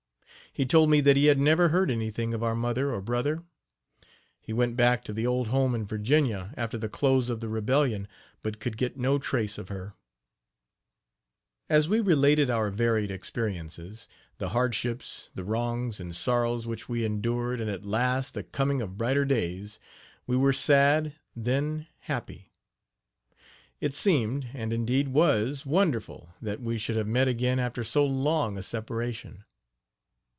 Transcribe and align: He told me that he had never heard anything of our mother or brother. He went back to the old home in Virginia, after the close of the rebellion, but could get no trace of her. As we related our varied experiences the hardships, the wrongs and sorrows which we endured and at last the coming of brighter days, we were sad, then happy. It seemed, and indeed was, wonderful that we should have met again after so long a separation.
He 0.53 0.65
told 0.65 0.89
me 0.89 0.99
that 0.99 1.15
he 1.15 1.27
had 1.27 1.39
never 1.39 1.69
heard 1.69 1.89
anything 1.89 2.33
of 2.33 2.43
our 2.43 2.55
mother 2.55 2.91
or 2.93 2.99
brother. 2.99 3.41
He 4.41 4.51
went 4.51 4.75
back 4.75 5.01
to 5.05 5.13
the 5.13 5.25
old 5.25 5.47
home 5.47 5.73
in 5.73 5.85
Virginia, 5.85 6.53
after 6.57 6.77
the 6.77 6.89
close 6.89 7.29
of 7.29 7.39
the 7.39 7.47
rebellion, 7.47 8.05
but 8.43 8.59
could 8.59 8.75
get 8.75 8.97
no 8.97 9.17
trace 9.17 9.57
of 9.57 9.69
her. 9.69 9.93
As 11.69 11.87
we 11.87 12.01
related 12.01 12.49
our 12.49 12.69
varied 12.69 13.11
experiences 13.11 14.09
the 14.39 14.49
hardships, 14.49 15.29
the 15.35 15.45
wrongs 15.45 16.01
and 16.01 16.13
sorrows 16.13 16.67
which 16.67 16.89
we 16.89 17.05
endured 17.05 17.61
and 17.61 17.69
at 17.69 17.85
last 17.85 18.33
the 18.33 18.43
coming 18.43 18.81
of 18.81 18.97
brighter 18.97 19.23
days, 19.23 19.79
we 20.27 20.35
were 20.35 20.51
sad, 20.51 21.13
then 21.33 21.87
happy. 21.99 22.51
It 23.79 23.93
seemed, 23.93 24.49
and 24.53 24.73
indeed 24.73 25.07
was, 25.07 25.65
wonderful 25.65 26.33
that 26.41 26.59
we 26.59 26.77
should 26.77 26.97
have 26.97 27.07
met 27.07 27.29
again 27.29 27.57
after 27.57 27.85
so 27.85 28.05
long 28.05 28.57
a 28.57 28.63
separation. 28.63 29.45